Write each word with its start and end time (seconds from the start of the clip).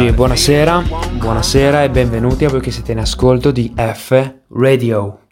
Amici, 0.00 0.16
buonasera, 0.16 0.82
buonasera 1.18 1.82
e 1.82 1.90
benvenuti 1.90 2.46
a 2.46 2.48
voi 2.48 2.60
che 2.60 2.70
siete 2.70 2.92
in 2.92 3.00
ascolto 3.00 3.50
di 3.50 3.70
F 3.76 4.32
Radio. 4.48 5.26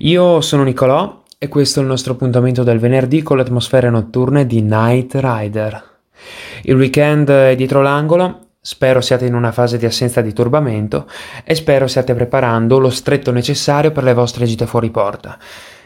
Io 0.00 0.42
sono 0.42 0.64
Nicolò 0.64 1.22
e 1.38 1.48
questo 1.48 1.78
è 1.78 1.82
il 1.82 1.88
nostro 1.88 2.12
appuntamento 2.12 2.62
del 2.62 2.78
venerdì 2.78 3.22
con 3.22 3.38
le 3.38 3.42
atmosfere 3.42 3.88
notturne 3.88 4.44
di 4.44 4.60
Night 4.60 5.14
Rider. 5.14 5.82
Il 6.64 6.76
weekend 6.76 7.30
è 7.30 7.56
dietro 7.56 7.80
l'angolo, 7.80 8.48
spero 8.60 9.00
siate 9.00 9.24
in 9.24 9.34
una 9.34 9.50
fase 9.50 9.78
di 9.78 9.86
assenza 9.86 10.20
di 10.20 10.34
turbamento 10.34 11.08
e 11.42 11.54
spero 11.54 11.86
stiate 11.86 12.12
preparando 12.12 12.78
lo 12.78 12.90
stretto 12.90 13.32
necessario 13.32 13.92
per 13.92 14.04
le 14.04 14.12
vostre 14.12 14.44
gite 14.44 14.66
fuori 14.66 14.90
porta. 14.90 15.38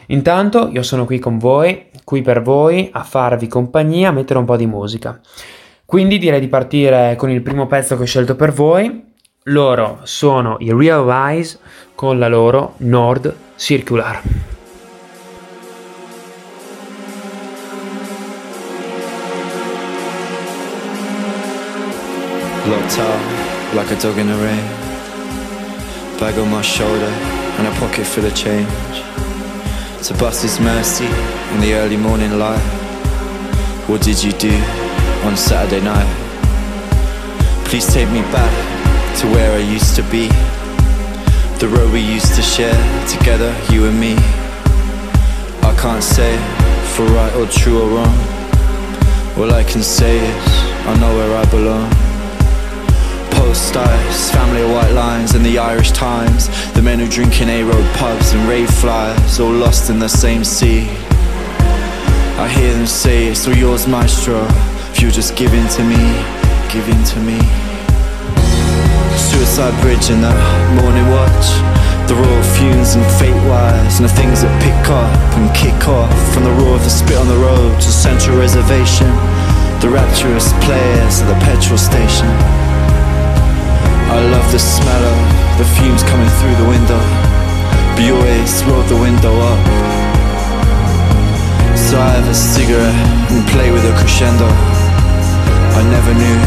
Intanto 0.07 0.69
io 0.73 0.83
sono 0.83 1.05
qui 1.05 1.19
con 1.19 1.37
voi, 1.37 1.85
qui 2.03 2.21
per 2.21 2.41
voi, 2.41 2.89
a 2.91 3.03
farvi 3.03 3.47
compagnia, 3.47 4.09
a 4.09 4.11
mettere 4.11 4.39
un 4.39 4.45
po' 4.45 4.57
di 4.57 4.67
musica. 4.67 5.17
Quindi 5.87 6.17
direi 6.17 6.41
di 6.41 6.49
partire 6.49 7.15
con 7.15 7.29
il 7.29 7.41
primo 7.41 7.65
pezzo 7.65 7.95
che 7.95 8.03
ho 8.03 8.05
scelto 8.05 8.35
per 8.35 8.51
voi. 8.51 9.05
Loro 9.43 10.01
sono 10.03 10.57
i 10.59 10.73
Real 10.73 11.07
Eyes 11.09 11.57
con 11.95 12.19
la 12.19 12.27
loro 12.27 12.73
Nord 12.79 13.33
Circular. 13.55 14.21
Locked 22.65 22.99
out 22.99 23.73
like 23.73 23.89
a 23.89 23.95
dog 24.01 24.17
in 24.17 24.27
the 24.27 24.35
rain. 24.43 24.63
Bag 26.19 26.37
on 26.37 26.49
my 26.49 26.61
shoulder 26.61 27.13
and 27.59 27.65
a 27.65 27.71
pocket 27.79 28.03
full 28.03 28.25
of 28.25 28.33
change. 28.33 28.67
To 30.01 30.13
bust 30.15 30.41
his 30.41 30.59
mercy 30.59 31.07
in 31.53 31.61
the 31.61 31.75
early 31.75 31.95
morning 31.95 32.37
light. 32.37 32.59
What 33.87 34.03
did 34.03 34.21
you 34.21 34.33
do 34.33 34.86
on 35.27 35.35
Saturday 35.35 35.83
night? 35.83 36.07
Please 37.65 37.85
take 37.85 38.09
me 38.11 38.21
back 38.31 38.53
to 39.19 39.27
where 39.27 39.51
I 39.51 39.57
used 39.57 39.93
to 39.97 40.03
be. 40.03 40.29
The 41.59 41.67
road 41.67 41.91
we 41.91 41.99
used 41.99 42.33
to 42.35 42.41
share 42.41 42.79
together, 43.07 43.53
you 43.69 43.87
and 43.87 43.99
me. 43.99 44.15
I 45.67 45.75
can't 45.77 46.01
say 46.01 46.37
for 46.95 47.03
right 47.07 47.33
or 47.35 47.45
true 47.47 47.81
or 47.81 47.89
wrong. 47.89 48.17
All 49.37 49.53
I 49.53 49.65
can 49.65 49.83
say 49.83 50.17
is 50.17 50.47
I 50.87 50.97
know 51.01 51.13
where 51.17 51.37
I 51.37 51.45
belong 51.51 51.91
post 53.31 53.67
stars, 53.67 54.31
family 54.31 54.63
white 54.73 54.91
lines 54.91 55.35
and 55.35 55.45
the 55.45 55.59
Irish 55.59 55.91
Times. 55.91 56.47
The 56.73 56.81
men 56.81 56.99
who 56.99 57.07
drink 57.07 57.41
in 57.41 57.49
A-road 57.49 57.95
pubs 57.95 58.33
and 58.33 58.47
rave 58.49 58.69
flyers, 58.69 59.39
all 59.39 59.51
lost 59.51 59.89
in 59.89 59.99
the 59.99 60.09
same 60.09 60.43
sea. 60.43 60.87
I 62.39 62.47
hear 62.47 62.73
them 62.73 62.87
say 62.87 63.27
it's 63.27 63.45
all 63.47 63.55
yours, 63.55 63.87
maestro. 63.87 64.47
If 64.97 65.03
you 65.03 65.11
just 65.11 65.37
give 65.37 65.53
in 65.53 65.69
to 65.77 65.85
me, 65.85 66.01
give 66.73 66.89
in 66.89 66.97
to 67.13 67.17
me. 67.21 67.37
Suicide 69.13 69.77
bridge 69.85 70.09
in 70.09 70.25
the 70.25 70.33
morning 70.73 71.05
watch. 71.13 71.47
The 72.09 72.17
raw 72.17 72.41
fumes 72.57 72.97
and 72.97 73.05
fate 73.21 73.37
wires 73.45 74.01
and 74.01 74.09
the 74.09 74.15
things 74.17 74.41
that 74.41 74.49
pick 74.57 74.89
up 74.89 75.13
and 75.37 75.53
kick 75.53 75.85
off 75.85 76.09
from 76.33 76.49
the 76.49 76.53
roar 76.57 76.73
of 76.73 76.81
the 76.81 76.89
spit 76.89 77.13
on 77.13 77.29
the 77.29 77.37
road 77.37 77.77
to 77.77 77.89
Central 77.93 78.41
Reservation. 78.41 79.05
The 79.85 79.93
rapturous 79.93 80.49
players 80.65 81.21
at 81.21 81.29
the 81.29 81.37
petrol 81.45 81.77
station. 81.77 82.33
I 84.09 84.17
love 84.33 84.49
the 84.49 84.57
smell 84.57 85.03
of 85.13 85.21
the 85.61 85.67
fumes 85.77 86.01
coming 86.09 86.31
through 86.41 86.57
the 86.57 86.69
window 86.73 86.97
But 87.93 88.01
you 88.01 88.17
always 88.17 88.65
rolled 88.65 88.89
the 88.89 88.97
window 88.97 89.29
up 89.29 89.61
So 91.77 92.01
I 92.01 92.17
have 92.17 92.25
a 92.25 92.33
cigarette 92.33 92.97
and 93.29 93.45
play 93.53 93.69
with 93.69 93.85
a 93.85 93.93
crescendo 93.93 94.76
I 95.77 95.83
never 95.83 96.11
knew, 96.11 96.39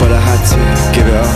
but 0.00 0.10
I 0.10 0.18
had 0.18 0.40
to 0.48 0.56
give 0.96 1.06
it 1.06 1.12
up. 1.12 1.28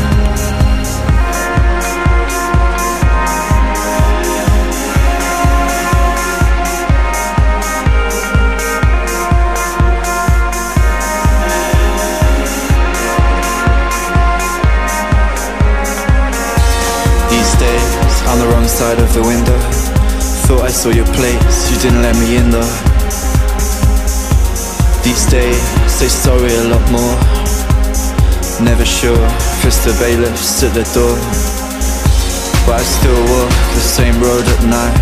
These 17.28 17.52
days, 17.60 18.22
on 18.28 18.38
the 18.38 18.46
wrong 18.48 18.66
side 18.66 18.98
of 18.98 19.12
the 19.12 19.20
window. 19.20 19.58
Thought 20.48 20.62
I 20.62 20.70
saw 20.70 20.88
your 20.88 21.04
place, 21.12 21.70
you 21.70 21.78
didn't 21.82 22.00
let 22.00 22.16
me 22.16 22.36
in 22.36 22.50
though. 22.50 22.72
These 25.04 25.26
days, 25.26 25.60
say 25.86 26.08
sorry 26.08 26.54
a 26.54 26.64
lot 26.64 26.90
more 26.90 27.41
Never 28.62 28.84
sure 28.84 29.18
it's 29.66 29.82
the 29.84 29.90
bailiffs 29.98 30.62
at 30.62 30.70
the 30.70 30.86
door 30.94 31.18
But 32.62 32.78
I 32.78 32.84
still 32.86 33.18
walk 33.34 33.50
the 33.74 33.82
same 33.82 34.14
road 34.22 34.46
at 34.46 34.62
night 34.70 34.94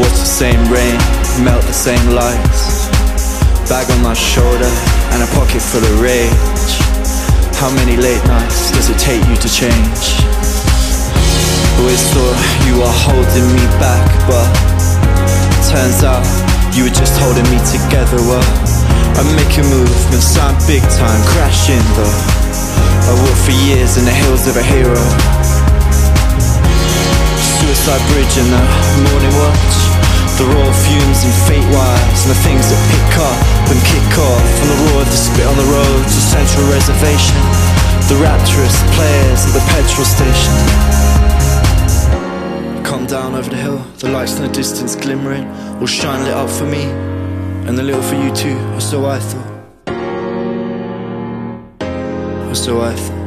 Watch 0.00 0.16
the 0.16 0.32
same 0.40 0.58
rain, 0.72 0.96
melt 1.44 1.60
the 1.68 1.76
same 1.76 2.00
lights 2.16 2.88
Bag 3.68 3.84
on 3.92 4.00
my 4.02 4.16
shoulder 4.16 4.72
and 5.12 5.20
a 5.20 5.28
pocket 5.36 5.60
full 5.60 5.84
of 5.84 6.00
rage 6.00 6.72
How 7.60 7.68
many 7.76 8.00
late 8.00 8.24
nights 8.24 8.72
does 8.72 8.88
it 8.88 8.98
take 8.98 9.20
you 9.28 9.36
to 9.36 9.48
change? 9.52 10.16
Always 11.76 12.00
thought 12.08 12.40
you 12.64 12.80
were 12.80 12.96
holding 13.04 13.48
me 13.52 13.66
back, 13.76 14.08
but 14.24 14.48
turns 15.68 16.00
out 16.00 16.24
you 16.72 16.84
were 16.88 16.96
just 16.96 17.20
holding 17.20 17.44
me 17.52 17.60
together. 17.68 18.16
Well, 18.24 18.73
I 19.14 19.22
make 19.38 19.54
a 19.54 19.64
move 19.70 20.00
and 20.10 20.18
sound 20.18 20.58
big 20.66 20.82
time, 20.98 21.22
crashing 21.30 21.78
though. 21.94 22.18
I 23.06 23.12
walked 23.14 23.42
for 23.46 23.54
years 23.62 23.94
in 23.94 24.04
the 24.04 24.12
hills 24.12 24.50
of 24.50 24.58
a 24.58 24.64
hero. 24.64 24.98
Suicide 27.38 28.02
bridge 28.10 28.34
in 28.34 28.48
the 28.50 28.62
morning 29.06 29.34
watch. 29.38 29.76
The 30.34 30.50
raw 30.50 30.66
fumes 30.82 31.22
and 31.22 31.34
fate 31.46 31.62
wires 31.70 32.20
and 32.26 32.34
the 32.34 32.40
things 32.42 32.66
that 32.66 32.80
pick 32.90 33.22
up 33.22 33.38
and 33.70 33.78
kick 33.86 34.18
off 34.18 34.42
from 34.58 34.66
the 34.66 34.78
roar 34.82 35.06
of 35.06 35.08
the 35.08 35.14
spit 35.14 35.46
on 35.46 35.54
the 35.54 35.68
road 35.70 36.02
to 36.02 36.20
Central 36.34 36.66
Reservation. 36.74 37.38
The 38.10 38.18
rapturous 38.18 38.74
players 38.98 39.46
at 39.46 39.54
the 39.54 39.64
petrol 39.70 40.02
station. 40.02 40.54
Come 42.82 43.06
down 43.06 43.34
over 43.38 43.48
the 43.48 43.56
hill, 43.56 43.78
the 43.98 44.10
lights 44.10 44.36
in 44.36 44.42
the 44.42 44.52
distance 44.52 44.96
glimmering, 44.96 45.46
Will 45.78 45.86
shine 45.86 46.24
lit 46.24 46.34
up 46.34 46.50
for 46.50 46.66
me, 46.66 47.13
and 47.66 47.78
a 47.78 47.82
little 47.82 48.02
for 48.02 48.16
you 48.16 48.34
too, 48.34 48.58
or 48.74 48.80
so 48.80 49.06
I 49.06 49.18
thought. 49.18 49.52
Or 52.50 52.54
so 52.54 52.82
I 52.82 52.94
thought. 52.94 53.23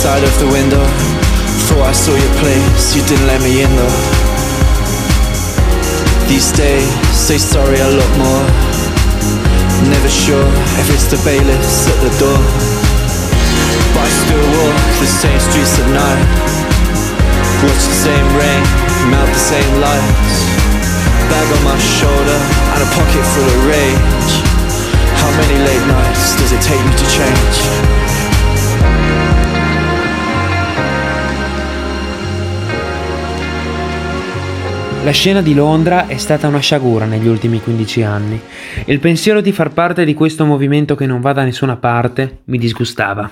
Side 0.00 0.24
of 0.24 0.32
the 0.40 0.48
window. 0.48 0.80
Thought 1.68 1.92
I 1.92 1.92
saw 1.92 2.16
your 2.16 2.34
place, 2.40 2.96
you 2.96 3.04
didn't 3.04 3.28
let 3.28 3.36
me 3.44 3.60
in 3.60 3.68
though. 3.76 3.98
These 6.24 6.56
days, 6.56 6.88
say 7.12 7.36
sorry 7.36 7.76
a 7.84 7.90
lot 8.00 8.12
more. 8.16 8.44
Never 9.92 10.08
sure 10.08 10.48
if 10.80 10.88
it's 10.88 11.04
the 11.12 11.20
bailiffs 11.20 11.84
at 11.92 12.00
the 12.00 12.12
door. 12.16 12.40
But 13.92 14.08
I 14.08 14.10
still 14.24 14.46
walk 14.56 14.80
the 15.04 15.10
same 15.20 15.36
streets 15.36 15.76
at 15.76 15.88
night. 15.92 16.28
Watch 17.60 17.84
the 17.84 17.98
same 18.00 18.28
rain, 18.40 18.64
melt 19.12 19.28
the 19.28 19.44
same 19.52 19.72
lights. 19.84 20.36
Bag 21.28 21.44
on 21.44 21.62
my 21.68 21.76
shoulder 21.76 22.40
and 22.72 22.80
a 22.80 22.88
pocket 22.96 23.24
full 23.36 23.44
of 23.44 23.60
rage. 23.68 24.32
How 25.20 25.28
many 25.44 25.60
late 25.60 25.84
nights 25.92 26.40
does 26.40 26.56
it 26.56 26.62
take 26.64 26.80
me 26.88 26.92
to 26.96 27.06
change? 27.12 27.90
La 35.02 35.12
scena 35.12 35.40
di 35.40 35.54
Londra 35.54 36.08
è 36.08 36.18
stata 36.18 36.46
una 36.46 36.58
sciagura 36.58 37.06
negli 37.06 37.26
ultimi 37.26 37.58
15 37.58 38.02
anni. 38.02 38.38
Il 38.84 39.00
pensiero 39.00 39.40
di 39.40 39.50
far 39.50 39.70
parte 39.70 40.04
di 40.04 40.12
questo 40.12 40.44
movimento 40.44 40.94
che 40.94 41.06
non 41.06 41.22
va 41.22 41.32
da 41.32 41.42
nessuna 41.42 41.76
parte 41.76 42.40
mi 42.44 42.58
disgustava. 42.58 43.30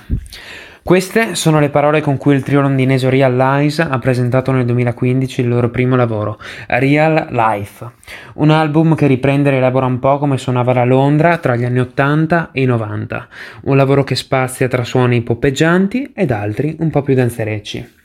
Queste 0.81 1.35
sono 1.35 1.59
le 1.59 1.69
parole 1.69 2.01
con 2.01 2.17
cui 2.17 2.33
il 2.33 2.41
trio 2.41 2.61
londinese 2.61 3.11
Real 3.11 3.35
Lies 3.35 3.77
ha 3.77 3.99
presentato 3.99 4.51
nel 4.51 4.65
2015 4.65 5.41
il 5.41 5.47
loro 5.47 5.69
primo 5.69 5.95
lavoro, 5.95 6.39
Real 6.65 7.27
Life, 7.29 7.87
un 8.35 8.49
album 8.49 8.95
che 8.95 9.05
riprende 9.05 9.51
e 9.51 9.57
elabora 9.57 9.85
un 9.85 9.99
po' 9.99 10.17
come 10.17 10.39
suonava 10.39 10.73
la 10.73 10.85
Londra 10.85 11.37
tra 11.37 11.55
gli 11.55 11.65
anni 11.65 11.81
80 11.81 12.49
e 12.51 12.63
i 12.63 12.65
90, 12.65 13.27
un 13.65 13.77
lavoro 13.77 14.03
che 14.03 14.15
spazia 14.15 14.67
tra 14.67 14.83
suoni 14.83 15.21
poppeggianti 15.21 16.13
ed 16.15 16.31
altri 16.31 16.75
un 16.79 16.89
po' 16.89 17.03
più 17.03 17.13
danzerecci. 17.13 17.97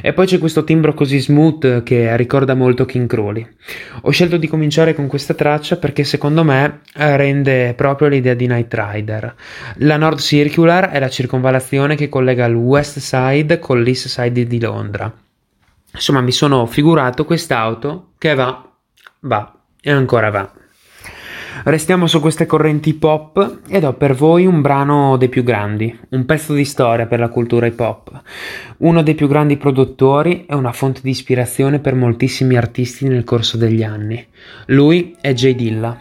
E 0.00 0.12
poi 0.12 0.26
c'è 0.26 0.38
questo 0.38 0.64
timbro 0.64 0.94
così 0.94 1.18
smooth 1.18 1.82
che 1.82 2.16
ricorda 2.16 2.54
molto 2.54 2.84
King 2.84 3.08
Crowley. 3.08 3.46
Ho 4.02 4.10
scelto 4.10 4.36
di 4.36 4.46
cominciare 4.46 4.94
con 4.94 5.06
questa 5.06 5.34
traccia 5.34 5.76
perché 5.76 6.04
secondo 6.04 6.44
me 6.44 6.80
rende 6.94 7.74
proprio 7.74 8.08
l'idea 8.08 8.34
di 8.34 8.46
Night 8.46 8.72
Rider. 8.74 9.34
La 9.76 9.96
Nord 9.96 10.18
Circular 10.18 10.90
è 10.90 10.98
la 10.98 11.08
circonvallazione 11.08 11.96
che 11.96 12.08
collega 12.08 12.44
il 12.46 12.54
West 12.54 12.98
Side 12.98 13.58
con 13.58 13.82
l'East 13.82 14.08
Side 14.08 14.46
di 14.46 14.60
Londra. 14.60 15.12
Insomma, 15.92 16.20
mi 16.20 16.32
sono 16.32 16.66
figurato 16.66 17.24
quest'auto 17.24 18.10
che 18.18 18.34
va, 18.34 18.70
va 19.20 19.58
e 19.80 19.90
ancora 19.90 20.30
va. 20.30 20.52
Restiamo 21.68 22.06
su 22.06 22.20
queste 22.20 22.46
correnti 22.46 22.94
pop 22.94 23.62
ed 23.66 23.82
ho 23.82 23.92
per 23.94 24.14
voi 24.14 24.46
un 24.46 24.60
brano 24.60 25.16
dei 25.16 25.28
più 25.28 25.42
grandi, 25.42 25.98
un 26.10 26.24
pezzo 26.24 26.54
di 26.54 26.64
storia 26.64 27.06
per 27.06 27.18
la 27.18 27.28
cultura 27.28 27.66
hip 27.66 27.80
hop, 27.80 28.22
uno 28.78 29.02
dei 29.02 29.16
più 29.16 29.26
grandi 29.26 29.56
produttori 29.56 30.46
e 30.48 30.54
una 30.54 30.70
fonte 30.70 31.00
di 31.02 31.10
ispirazione 31.10 31.80
per 31.80 31.96
moltissimi 31.96 32.56
artisti 32.56 33.08
nel 33.08 33.24
corso 33.24 33.56
degli 33.56 33.82
anni. 33.82 34.24
Lui 34.66 35.16
è 35.20 35.32
Jay 35.32 35.56
Dilla. 35.56 35.98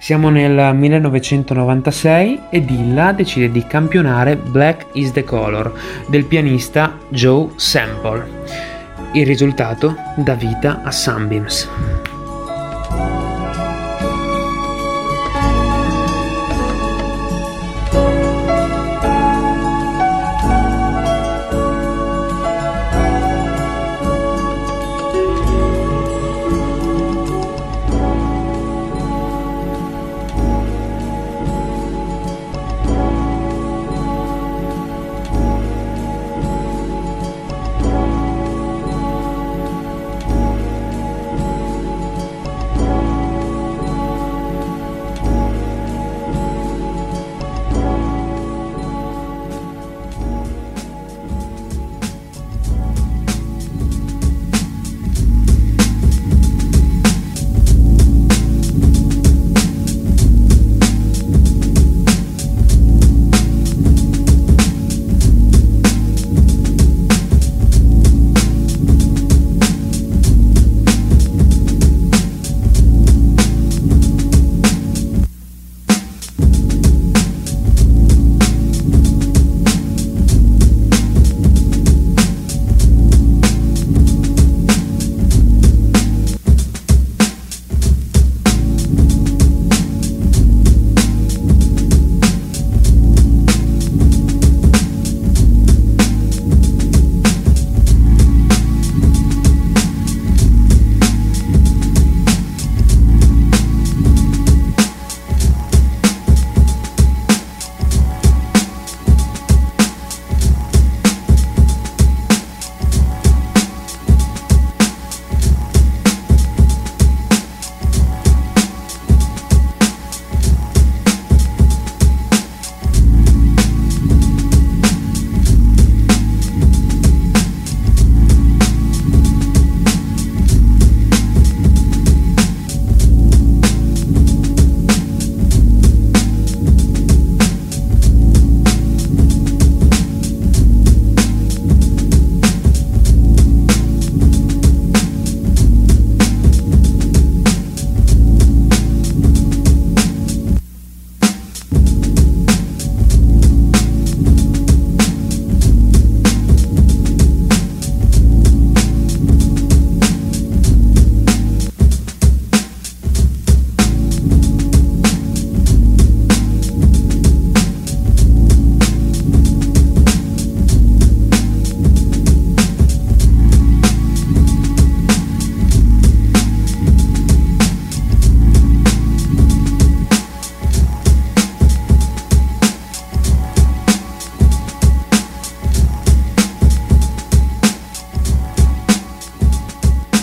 Siamo 0.00 0.30
nel 0.30 0.74
1996 0.74 2.40
e 2.50 2.64
Dilla 2.64 3.12
decide 3.12 3.52
di 3.52 3.64
campionare 3.68 4.34
Black 4.34 4.86
is 4.94 5.12
the 5.12 5.22
Color 5.22 5.78
del 6.08 6.24
pianista 6.24 6.98
Joe 7.10 7.50
Sample. 7.54 8.26
Il 9.12 9.26
risultato 9.26 9.94
dà 10.16 10.34
vita 10.34 10.82
a 10.82 10.90
Sunbeams. 10.90 12.13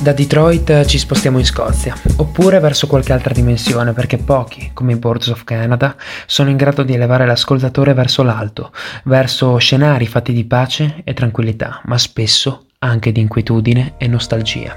Da 0.02 0.14
Detroit 0.14 0.84
ci 0.86 0.98
spostiamo 0.98 1.38
in 1.38 1.46
Scozia, 1.46 1.96
oppure 2.16 2.58
verso 2.58 2.88
qualche 2.88 3.14
altra 3.14 3.36
dimensione, 3.36 3.94
perché 3.94 4.18
pochi, 4.18 4.72
come 4.74 4.94
i 4.94 4.96
Boards 4.96 5.28
of 5.28 5.44
Canada, 5.44 5.96
sono 6.26 6.50
in 6.50 6.58
grado 6.58 6.82
di 6.82 6.96
elevare 6.96 7.28
l'ascoltatore 7.28 7.94
verso 7.94 8.24
l'alto, 8.24 8.72
verso 9.04 9.56
scenari 9.60 10.08
fatti 10.08 10.34
di 10.34 10.44
pace 10.44 11.02
e 11.04 11.14
tranquillità, 11.14 11.82
ma 11.86 12.00
spesso 12.00 12.66
anche 12.80 13.12
di 13.12 13.20
inquietudine 13.20 13.94
e 13.98 14.08
nostalgia. 14.08 14.76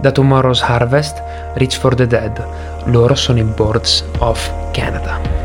Da 0.00 0.10
Tomorrow's 0.10 0.62
Harvest, 0.62 1.22
Reach 1.54 1.78
for 1.78 1.94
the 1.94 2.08
Dead, 2.08 2.44
loro 2.86 3.14
sono 3.14 3.38
i 3.38 3.44
Boards 3.44 4.04
of 4.18 4.50
Canada. 4.72 5.39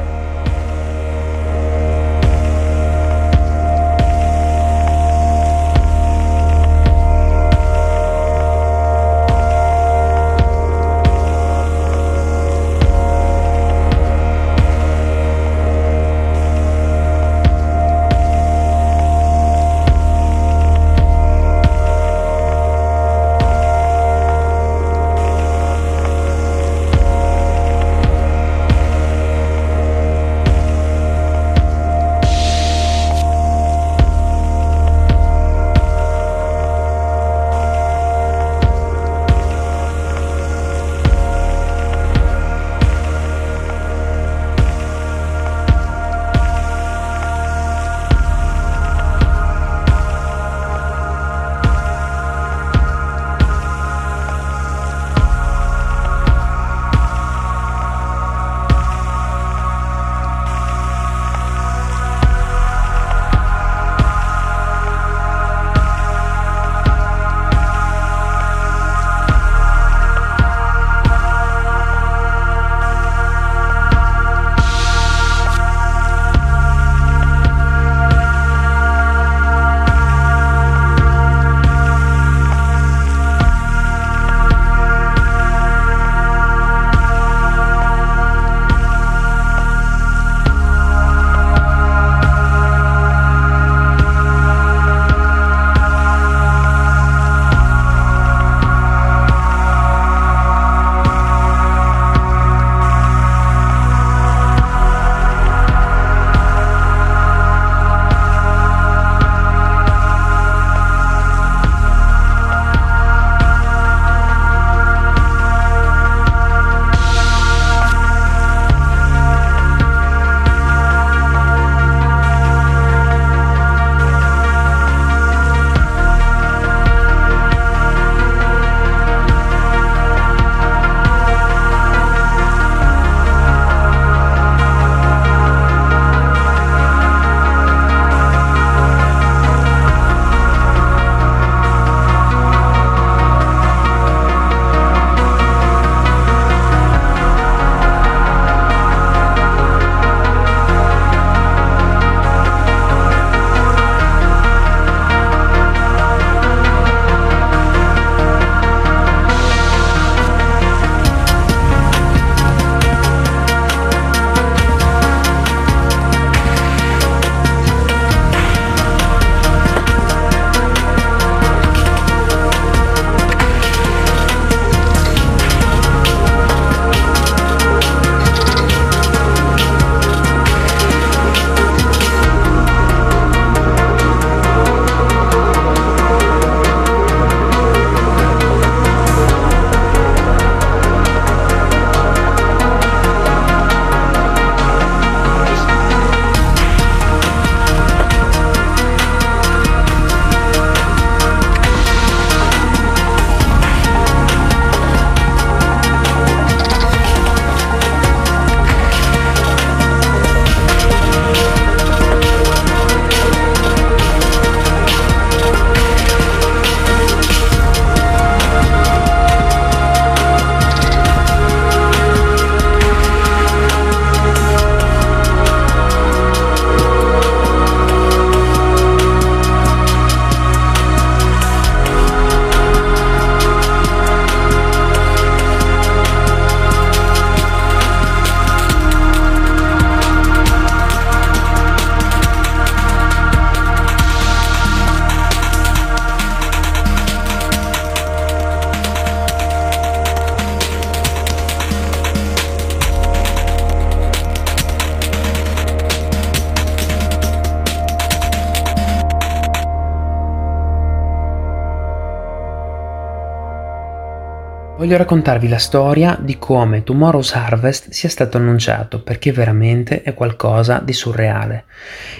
Voglio 264.86 264.98
raccontarvi 264.98 265.48
la 265.48 265.58
storia 265.58 266.16
di 266.22 266.38
come 266.38 266.84
Tomorrow's 266.84 267.34
Harvest 267.34 267.90
sia 267.90 268.08
stato 268.08 268.38
annunciato 268.38 269.02
perché 269.02 269.32
veramente 269.32 270.04
è 270.04 270.14
qualcosa 270.14 270.78
di 270.78 270.94
surreale. 270.94 271.66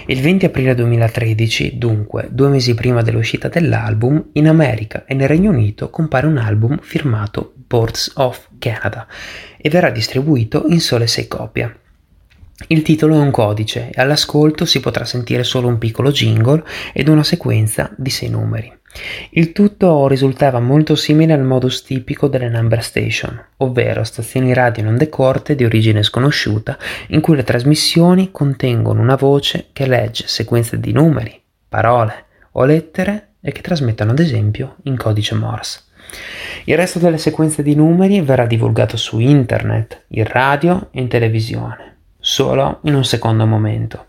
Il 0.06 0.20
20 0.20 0.46
aprile 0.46 0.74
2013, 0.74 1.78
dunque 1.78 2.26
due 2.28 2.48
mesi 2.48 2.74
prima 2.74 3.02
dell'uscita 3.02 3.46
dell'album, 3.46 4.30
in 4.32 4.48
America 4.48 5.04
e 5.06 5.14
nel 5.14 5.28
Regno 5.28 5.50
Unito 5.50 5.90
compare 5.90 6.26
un 6.26 6.38
album 6.38 6.80
firmato 6.80 7.52
Boards 7.54 8.10
of 8.16 8.48
Canada 8.58 9.06
e 9.56 9.70
verrà 9.70 9.90
distribuito 9.90 10.64
in 10.66 10.80
sole 10.80 11.06
sei 11.06 11.28
copie. 11.28 11.78
Il 12.66 12.82
titolo 12.82 13.14
è 13.14 13.18
un 13.18 13.30
codice 13.30 13.90
e 13.94 14.00
all'ascolto 14.00 14.64
si 14.64 14.80
potrà 14.80 15.04
sentire 15.04 15.44
solo 15.44 15.68
un 15.68 15.78
piccolo 15.78 16.10
jingle 16.10 16.64
ed 16.92 17.06
una 17.06 17.22
sequenza 17.22 17.92
di 17.96 18.10
sei 18.10 18.28
numeri. 18.28 18.76
Il 19.30 19.52
tutto 19.52 20.08
risultava 20.08 20.60
molto 20.60 20.94
simile 20.94 21.32
al 21.32 21.42
modus 21.42 21.82
tipico 21.82 22.28
delle 22.28 22.48
number 22.48 22.82
station, 22.82 23.42
ovvero 23.58 24.04
stazioni 24.04 24.52
radio 24.54 24.82
in 24.82 24.88
onde 24.88 25.08
corte 25.08 25.54
di 25.54 25.64
origine 25.64 26.02
sconosciuta 26.02 26.78
in 27.08 27.20
cui 27.20 27.36
le 27.36 27.44
trasmissioni 27.44 28.30
contengono 28.30 29.00
una 29.00 29.16
voce 29.16 29.68
che 29.72 29.86
legge 29.86 30.26
sequenze 30.26 30.80
di 30.80 30.92
numeri, 30.92 31.40
parole 31.68 32.24
o 32.52 32.64
lettere 32.64 33.34
e 33.40 33.52
che 33.52 33.60
trasmettono 33.60 34.12
ad 34.12 34.18
esempio 34.18 34.76
in 34.84 34.96
codice 34.96 35.34
Morse. 35.34 35.82
Il 36.64 36.76
resto 36.76 36.98
delle 36.98 37.18
sequenze 37.18 37.62
di 37.62 37.74
numeri 37.74 38.20
verrà 38.20 38.46
divulgato 38.46 38.96
su 38.96 39.18
internet, 39.18 40.04
in 40.08 40.24
radio 40.24 40.88
e 40.90 41.00
in 41.00 41.08
televisione, 41.08 41.96
solo 42.18 42.80
in 42.82 42.94
un 42.94 43.04
secondo 43.04 43.46
momento. 43.46 44.06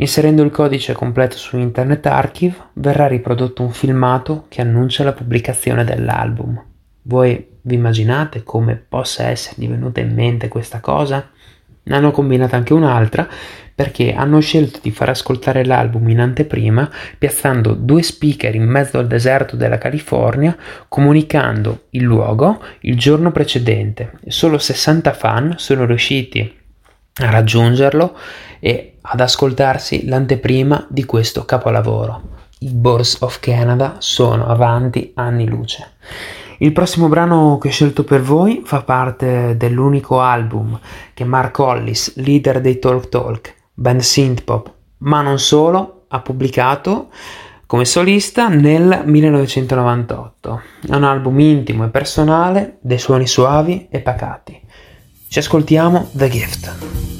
Inserendo 0.00 0.42
il 0.42 0.50
codice 0.50 0.94
completo 0.94 1.36
su 1.36 1.58
Internet 1.58 2.06
Archive 2.06 2.56
verrà 2.74 3.06
riprodotto 3.06 3.62
un 3.62 3.70
filmato 3.70 4.46
che 4.48 4.62
annuncia 4.62 5.04
la 5.04 5.12
pubblicazione 5.12 5.84
dell'album. 5.84 6.58
Voi 7.02 7.46
vi 7.60 7.74
immaginate 7.74 8.42
come 8.42 8.76
possa 8.76 9.28
essergli 9.28 9.68
venuta 9.68 10.00
in 10.00 10.14
mente 10.14 10.48
questa 10.48 10.80
cosa? 10.80 11.28
Ne 11.82 11.94
hanno 11.94 12.12
combinata 12.12 12.56
anche 12.56 12.72
un'altra 12.72 13.28
perché 13.74 14.14
hanno 14.14 14.40
scelto 14.40 14.78
di 14.82 14.90
far 14.90 15.10
ascoltare 15.10 15.66
l'album 15.66 16.08
in 16.08 16.20
anteprima 16.20 16.90
piazzando 17.18 17.74
due 17.74 18.02
speaker 18.02 18.54
in 18.54 18.64
mezzo 18.64 18.98
al 18.98 19.06
deserto 19.06 19.54
della 19.54 19.76
California 19.76 20.56
comunicando 20.88 21.88
il 21.90 22.04
luogo 22.04 22.62
il 22.80 22.96
giorno 22.96 23.32
precedente. 23.32 24.12
Solo 24.28 24.56
60 24.56 25.12
fan 25.12 25.54
sono 25.58 25.84
riusciti 25.84 26.56
a 27.16 27.30
raggiungerlo 27.30 28.16
e 28.60 28.89
ad 29.02 29.20
ascoltarsi 29.20 30.06
l'anteprima 30.06 30.86
di 30.88 31.04
questo 31.04 31.44
capolavoro. 31.44 32.38
I 32.60 32.68
Boards 32.68 33.18
of 33.20 33.40
Canada 33.40 33.96
sono 33.98 34.46
avanti 34.46 35.12
anni 35.14 35.48
luce. 35.48 35.92
Il 36.58 36.72
prossimo 36.72 37.08
brano 37.08 37.56
che 37.58 37.68
ho 37.68 37.70
scelto 37.70 38.04
per 38.04 38.20
voi 38.20 38.62
fa 38.64 38.82
parte 38.82 39.56
dell'unico 39.56 40.20
album 40.20 40.78
che 41.14 41.24
Mark 41.24 41.58
Hollis, 41.58 42.16
leader 42.16 42.60
dei 42.60 42.78
Talk 42.78 43.08
Talk, 43.08 43.54
band 43.72 44.00
synthpop, 44.00 44.72
ma 44.98 45.22
non 45.22 45.38
solo, 45.38 46.04
ha 46.08 46.20
pubblicato 46.20 47.08
come 47.64 47.84
solista 47.84 48.48
nel 48.48 49.04
1998. 49.06 50.62
È 50.88 50.94
un 50.94 51.04
album 51.04 51.38
intimo 51.40 51.84
e 51.84 51.88
personale, 51.88 52.78
dei 52.80 52.98
suoni 52.98 53.26
suavi 53.26 53.86
e 53.88 54.00
pacati. 54.00 54.60
Ci 55.28 55.38
ascoltiamo 55.38 56.10
The 56.12 56.28
Gift. 56.28 57.19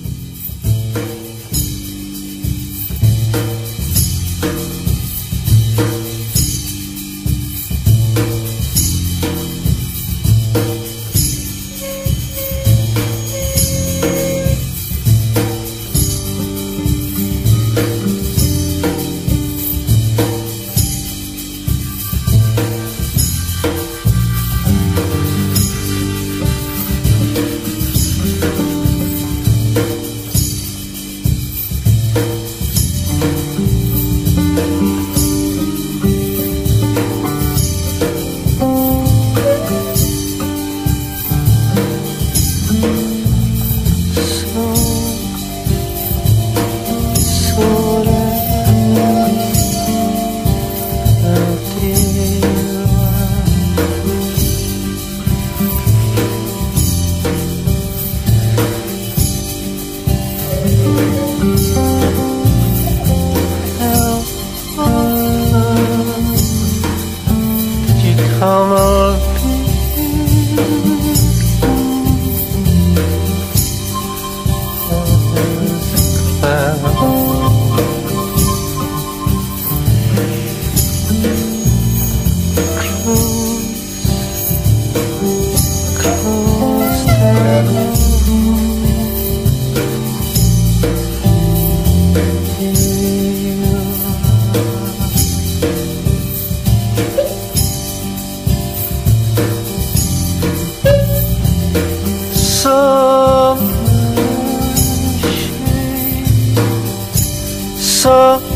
so 108.00 108.49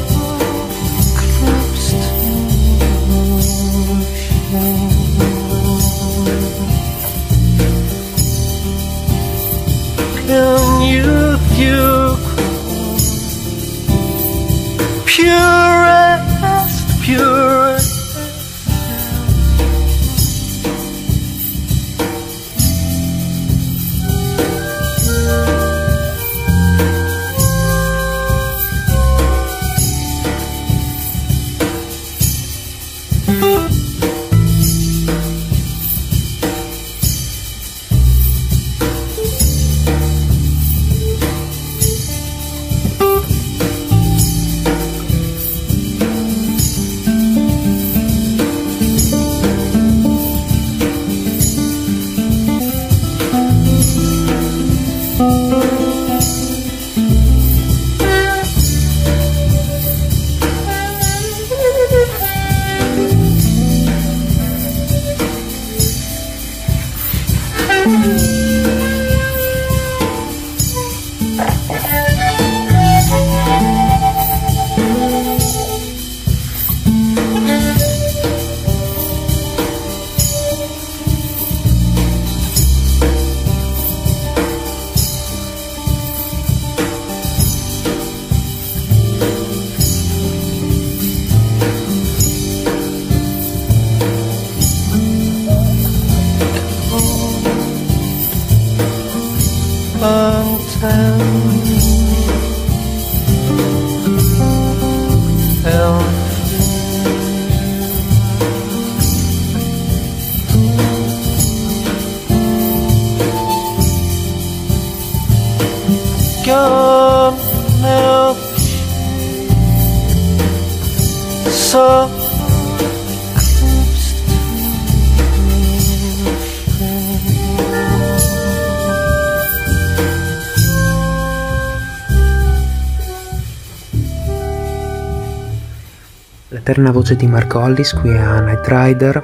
L'eterna 136.75 136.91
voce 136.91 137.15
di 137.15 137.29
Mark 137.29 137.55
Hollis 137.55 137.93
qui 137.93 138.17
a 138.17 138.41
Night 138.41 138.67
Rider, 138.67 139.23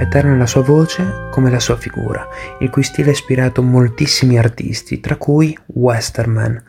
eterna 0.00 0.34
la 0.34 0.46
sua 0.46 0.62
voce 0.62 1.28
come 1.30 1.48
la 1.48 1.60
sua 1.60 1.76
figura, 1.76 2.26
il 2.58 2.68
cui 2.68 2.82
stile 2.82 3.10
ha 3.10 3.12
ispirato 3.12 3.62
moltissimi 3.62 4.36
artisti, 4.36 4.98
tra 4.98 5.14
cui 5.14 5.56
Westerman. 5.66 6.60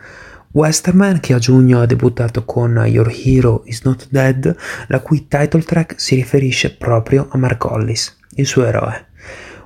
Westerman 0.51 1.19
che 1.21 1.33
a 1.33 1.39
giugno 1.39 1.81
ha 1.81 1.87
debuttato 1.87 2.45
con 2.45 2.83
Your 2.85 3.11
Hero 3.11 3.63
Is 3.65 3.81
Not 3.81 4.09
Dead, 4.11 4.55
la 4.89 4.99
cui 4.99 5.27
title 5.27 5.63
track 5.63 5.99
si 5.99 6.13
riferisce 6.13 6.75
proprio 6.75 7.27
a 7.31 7.39
Mark 7.39 7.65
Hollis, 7.65 8.15
il 8.35 8.45
suo 8.45 8.63
eroe. 8.63 9.07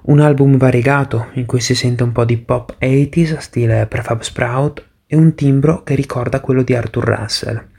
Un 0.03 0.21
album 0.21 0.55
variegato 0.55 1.31
in 1.33 1.45
cui 1.45 1.59
si 1.59 1.75
sente 1.75 2.03
un 2.03 2.13
po' 2.13 2.23
di 2.23 2.37
pop 2.37 2.77
80s 2.79 3.39
stile 3.39 3.87
Prefab 3.87 4.21
Sprout 4.21 4.85
e 5.05 5.17
un 5.17 5.35
timbro 5.35 5.83
che 5.83 5.95
ricorda 5.95 6.39
quello 6.39 6.63
di 6.63 6.73
Arthur 6.73 7.03
Russell. 7.03 7.73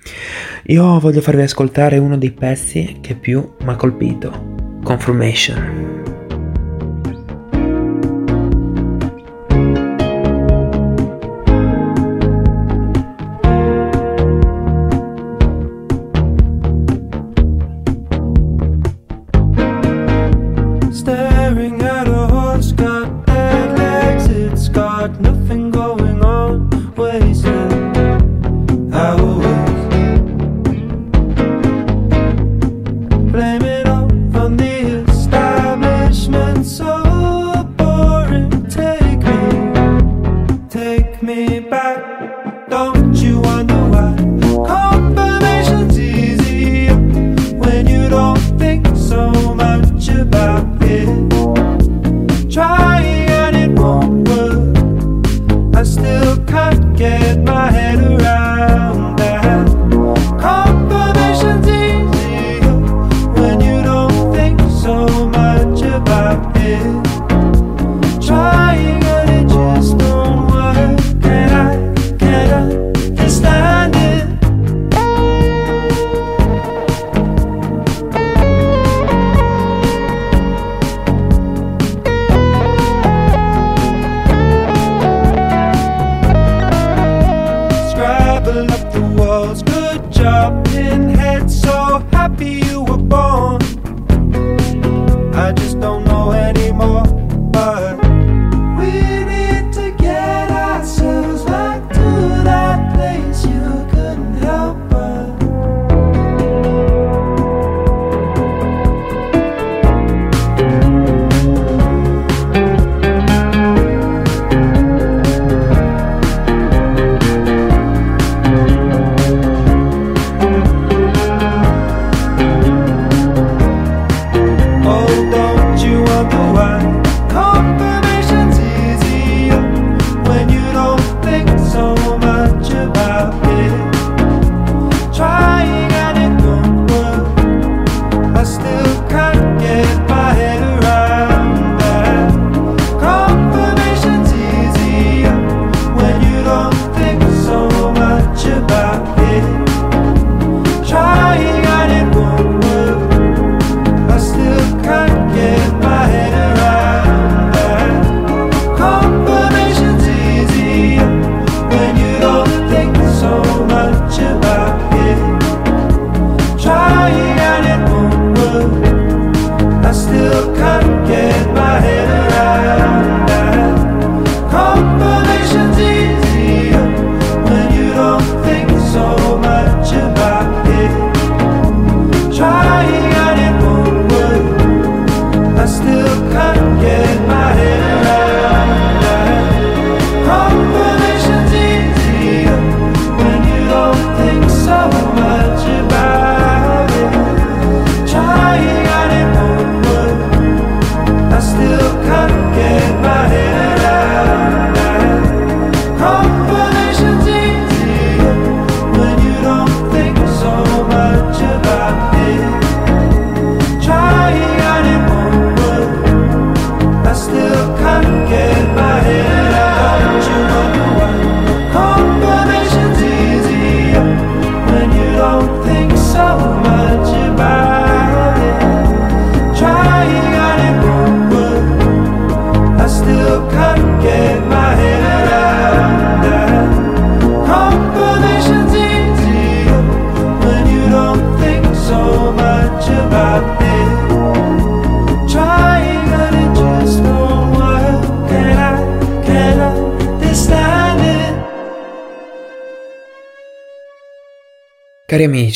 Io 0.65 0.99
voglio 0.99 1.21
farvi 1.21 1.43
ascoltare 1.43 1.99
uno 1.99 2.17
dei 2.17 2.33
pezzi 2.33 2.99
che 3.01 3.15
più 3.15 3.55
mi 3.61 3.71
ha 3.71 3.77
colpito, 3.77 4.55
Confirmation. 4.83 5.96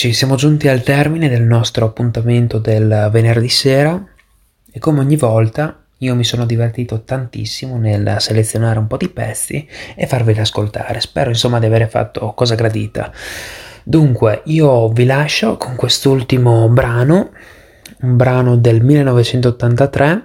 Amici, 0.01 0.13
siamo 0.15 0.35
giunti 0.35 0.67
al 0.67 0.83
termine 0.83 1.29
del 1.29 1.43
nostro 1.43 1.85
appuntamento 1.85 2.59
del 2.59 3.11
venerdì 3.13 3.51
sera 3.51 4.03
e 4.71 4.79
come 4.79 5.01
ogni 5.01 5.17
volta 5.17 5.79
io 5.99 6.15
mi 6.15 6.25
sono 6.25 6.47
divertito 6.47 7.03
tantissimo 7.03 7.77
nel 7.77 8.17
selezionare 8.19 8.79
un 8.79 8.87
po' 8.87 8.97
di 8.97 9.11
pezzi 9.11 9.69
e 9.95 10.07
farveli 10.07 10.41
ascoltare. 10.41 11.01
Spero 11.01 11.29
insomma 11.29 11.59
di 11.59 11.67
aver 11.67 11.87
fatto 11.87 12.33
cosa 12.33 12.55
gradita. 12.55 13.13
Dunque, 13.83 14.41
io 14.45 14.89
vi 14.89 15.05
lascio 15.05 15.59
con 15.59 15.77
quest'ultimo 15.77 16.67
brano, 16.71 17.33
un 18.01 18.17
brano 18.17 18.57
del 18.57 18.83
1983 18.83 20.23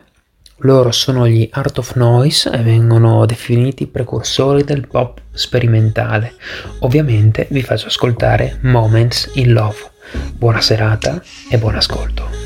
loro 0.60 0.92
sono 0.92 1.28
gli 1.28 1.48
Art 1.52 1.78
of 1.78 1.96
Noise 1.96 2.52
e 2.52 2.62
vengono 2.62 3.26
definiti 3.26 3.88
precursori 3.88 4.64
del 4.64 4.88
pop 4.88 5.22
sperimentale. 5.32 6.36
Ovviamente 6.80 7.48
vi 7.50 7.62
faccio 7.62 7.88
ascoltare 7.88 8.60
Moments 8.62 9.32
in 9.34 9.54
Love. 9.54 9.92
Buona 10.34 10.62
serata 10.62 11.22
e 11.50 11.58
buon 11.58 11.76
ascolto. 11.76 12.45